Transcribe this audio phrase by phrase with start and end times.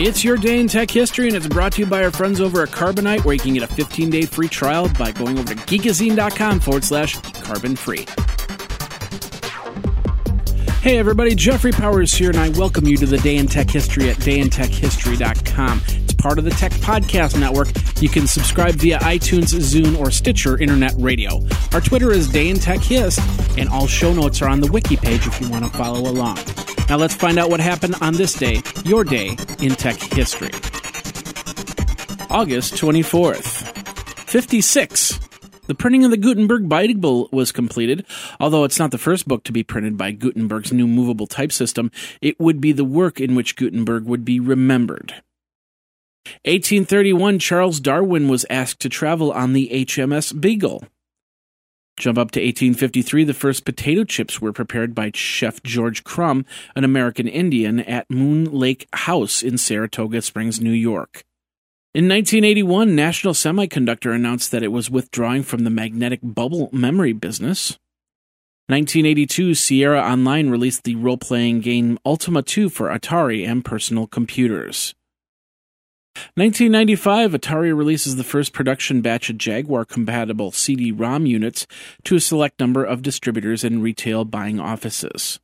[0.00, 2.62] It's your day in tech history, and it's brought to you by our friends over
[2.62, 5.60] at Carbonite, where you can get a 15 day free trial by going over to
[5.62, 8.06] geekazine.com forward slash carbon free.
[10.82, 14.08] Hey everybody, Jeffrey Powers here, and I welcome you to the Day in Tech History
[14.08, 15.82] at dayintechhistory.com.
[15.88, 17.66] It's part of the Tech Podcast Network.
[18.00, 21.40] You can subscribe via iTunes, Zune, or Stitcher Internet Radio.
[21.72, 23.18] Our Twitter is Day in Tech Hist,
[23.58, 26.38] and all show notes are on the wiki page if you want to follow along.
[26.88, 30.50] Now let's find out what happened on this day, your day in tech history.
[32.30, 35.20] August 24th, 56.
[35.66, 38.06] The printing of the Gutenberg Bible was completed.
[38.40, 41.90] Although it's not the first book to be printed by Gutenberg's new movable type system,
[42.22, 45.22] it would be the work in which Gutenberg would be remembered.
[46.44, 50.84] 1831, Charles Darwin was asked to travel on the HMS Beagle.
[51.98, 56.84] Jump up to 1853, the first potato chips were prepared by Chef George Crumb, an
[56.84, 61.24] American Indian, at Moon Lake House in Saratoga Springs, New York.
[61.94, 67.78] In 1981, National Semiconductor announced that it was withdrawing from the magnetic bubble memory business.
[68.68, 74.94] 1982, Sierra Online released the role playing game Ultima 2 for Atari and personal computers.
[76.34, 81.66] 1995, Atari releases the first production batch of Jaguar compatible CD ROM units
[82.04, 85.40] to a select number of distributors and retail buying offices.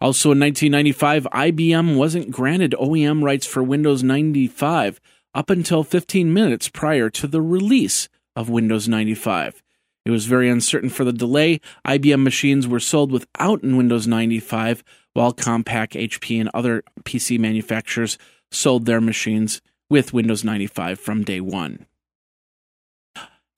[0.00, 5.00] Also in 1995, IBM wasn't granted OEM rights for Windows 95
[5.34, 9.62] up until 15 minutes prior to the release of Windows 95.
[10.04, 11.60] It was very uncertain for the delay.
[11.86, 18.16] IBM machines were sold without Windows 95, while Compaq, HP, and other PC manufacturers
[18.52, 21.86] sold their machines with Windows 95 from day one.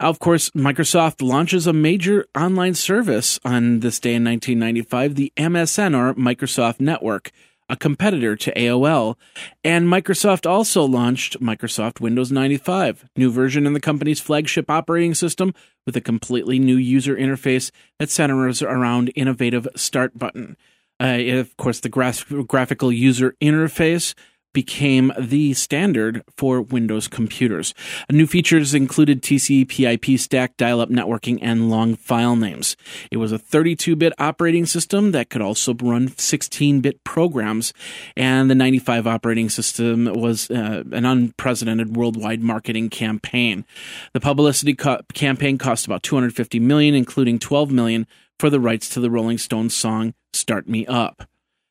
[0.00, 5.96] Of course, Microsoft launches a major online service on this day in 1995, the MSN
[5.96, 7.32] or Microsoft Network,
[7.68, 9.16] a competitor to AOL.
[9.64, 15.52] And Microsoft also launched Microsoft Windows 95, new version in the company's flagship operating system
[15.84, 20.56] with a completely new user interface that centers around innovative start button.
[21.00, 24.14] Uh, of course, the graphical user interface
[24.58, 27.74] became the standard for Windows computers.
[28.10, 32.76] New features included TCP/IP stack, dial-up networking, and long file names.
[33.12, 37.72] It was a 32-bit operating system that could also run 16-bit programs,
[38.16, 43.64] and the 95 operating system was uh, an unprecedented worldwide marketing campaign.
[44.12, 48.08] The publicity co- campaign cost about 250 million, including 12 million
[48.40, 51.28] for the rights to the Rolling Stones song "Start Me Up."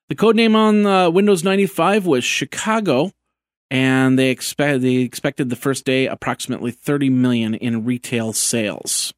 [0.09, 3.11] The code name on uh, Windows 95 was Chicago,
[3.69, 9.13] and they expect they expected the first day approximately 30 million in retail sales.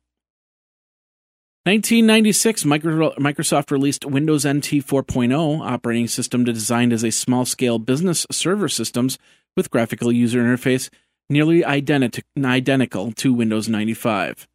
[1.65, 9.19] 1996, Microsoft released Windows NT 4.0 operating system designed as a small-scale business server systems
[9.55, 10.89] with graphical user interface
[11.29, 14.47] nearly identi- identical to Windows 95.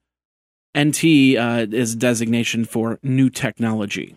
[0.76, 1.04] NT
[1.36, 4.16] uh, is designation for new technology.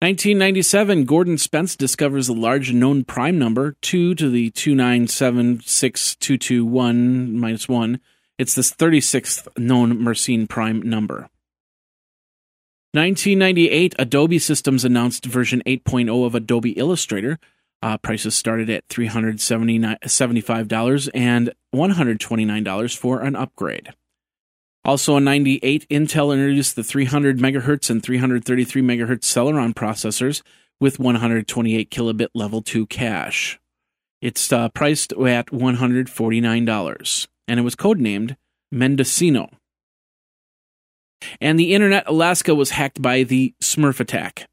[0.00, 7.98] 1997, Gordon Spence discovers a large known prime number, 2 to the 2976221 minus 1.
[8.38, 11.30] It's the 36th known Mersenne prime number.
[12.92, 17.38] 1998, Adobe Systems announced version 8.0 of Adobe Illustrator.
[17.80, 23.94] Uh, prices started at $375 and $129 for an upgrade.
[24.86, 30.42] Also in 98, Intel introduced the 300 megahertz and 333 megahertz Celeron processors
[30.78, 33.58] with 128 kilobit level 2 cache.
[34.22, 38.36] It's uh, priced at $149 and it was codenamed
[38.70, 39.50] Mendocino.
[41.40, 44.48] And the Internet Alaska was hacked by the Smurf attack.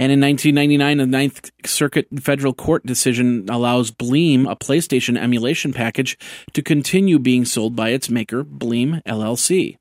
[0.00, 6.16] And in 1999, a Ninth Circuit federal court decision allows Bleem, a PlayStation emulation package,
[6.54, 9.76] to continue being sold by its maker, Bleem LLC.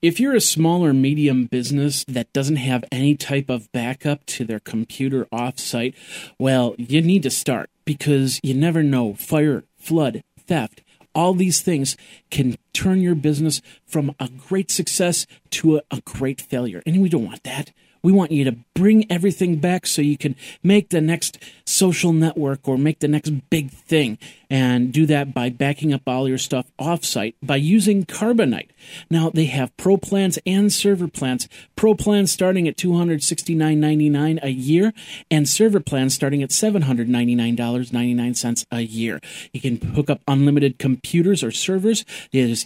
[0.00, 4.44] If you're a small or medium business that doesn't have any type of backup to
[4.44, 5.96] their computer offsite,
[6.38, 9.14] well, you need to start because you never know.
[9.14, 10.80] Fire, flood, theft,
[11.12, 11.96] all these things
[12.30, 16.82] can turn your business from a great success to a, a great failure.
[16.86, 17.72] And we don't want that.
[18.02, 22.66] We want you to bring everything back so you can make the next social network
[22.66, 24.18] or make the next big thing.
[24.50, 28.68] And do that by backing up all your stuff offsite by using Carbonite.
[29.08, 31.48] Now, they have pro plans and server plans.
[31.74, 34.92] Pro plans starting at $269.99 a year,
[35.30, 39.20] and server plans starting at $799.99 a year.
[39.54, 42.04] You can hook up unlimited computers or servers.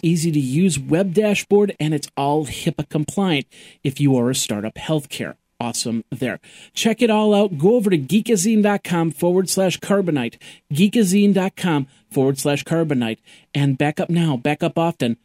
[0.03, 3.47] Easy to use web dashboard, and it's all HIPAA compliant
[3.83, 5.35] if you are a startup healthcare.
[5.59, 6.39] awesome there.
[6.73, 7.57] Check it all out.
[7.57, 10.37] Go over to geekazine.com forward slash carbonite,
[10.71, 13.17] geekazine.com forward slash carbonite,
[13.53, 15.17] and back up now, back up often,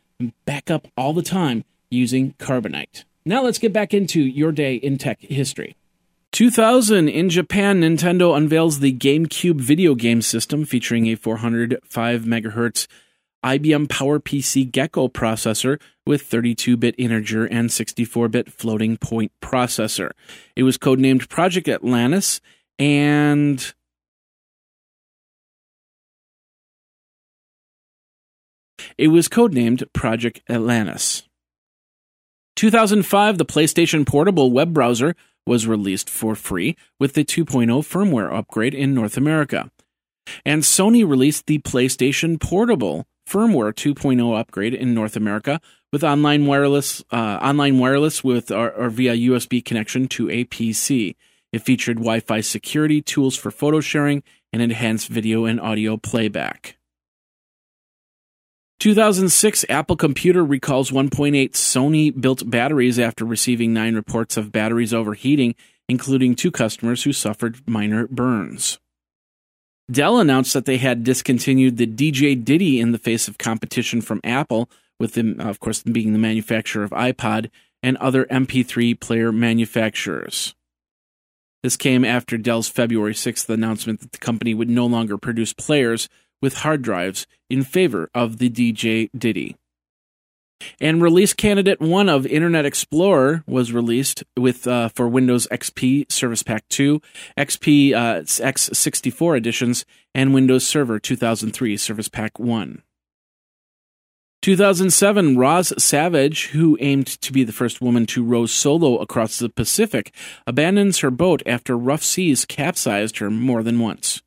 [0.45, 3.05] back up all the time using carbonite.
[3.25, 5.77] Now let's get back into your day in tech history.
[6.33, 12.87] 2000 in Japan, Nintendo unveils the GameCube video game system featuring a 405 megahertz
[13.45, 20.11] IBM PowerPC Gekko processor with 32 bit integer and 64 bit floating point processor.
[20.55, 22.41] It was codenamed Project Atlantis
[22.79, 23.75] and
[28.97, 31.25] it was codenamed Project Atlantis.
[32.57, 35.17] 2005, the PlayStation Portable web browser
[35.47, 39.71] was released for free with the 2.0 firmware upgrade in North America.
[40.45, 45.61] And Sony released the PlayStation Portable firmware 2.0 upgrade in North America
[45.93, 51.17] with online wireless, uh, online wireless with or, or via USB connection to a PC.
[51.53, 54.23] It featured Wi-Fi security, tools for photo sharing,
[54.53, 56.79] and enhanced video and audio playback.
[58.81, 65.55] 2006 Apple Computer recalls 1.8 Sony built batteries after receiving nine reports of batteries overheating,
[65.89, 68.81] including two customers who suffered minor burns.
[69.91, 74.21] Dell announced that they had discontinued the DJ Ditty in the face of competition from
[74.25, 77.51] Apple, with them, of course, being the manufacturer of iPod
[77.83, 80.55] and other MP3 player manufacturers.
[81.63, 86.09] This came after Dell's February 6th announcement that the company would no longer produce players
[86.41, 89.57] with hard drives in favor of the DJ Ditty.
[90.81, 96.43] And release candidate one of Internet Explorer was released with uh, for Windows XP Service
[96.43, 97.01] Pack 2,
[97.39, 102.83] XP uh, X64 editions, and Windows Server 2003 Service Pack 1.
[104.43, 109.49] 2007, Roz Savage, who aimed to be the first woman to row solo across the
[109.49, 110.13] Pacific,
[110.49, 114.21] abandons her boat after rough seas capsized her more than once.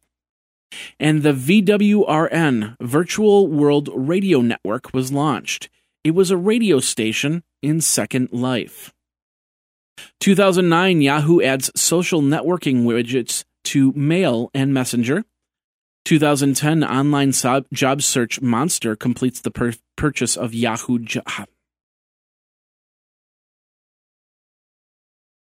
[1.02, 5.70] And the VWRN, Virtual World Radio Network, was launched.
[6.06, 8.94] It was a radio station in Second Life.
[10.20, 15.24] 2009, Yahoo adds social networking widgets to Mail and Messenger.
[16.06, 17.32] 2010, online
[17.74, 21.00] job search Monster completes the per- purchase of Yahoo.
[21.00, 21.46] Jo- ah.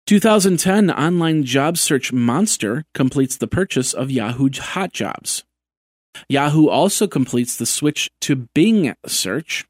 [0.06, 5.44] 2010, online job search Monster completes the purchase of Yahoo Hot Jobs.
[6.26, 9.66] Yahoo also completes the switch to Bing search.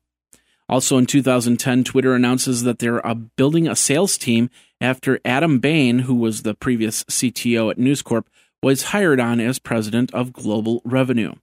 [0.68, 4.50] Also in 2010, Twitter announces that they're uh, building a sales team
[4.80, 8.28] after Adam Bain, who was the previous CTO at News Corp,
[8.62, 11.34] was hired on as president of global revenue.